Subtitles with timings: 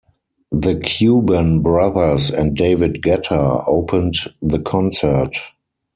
[0.51, 5.35] The Cuban Brothers and David Guetta opened the concert.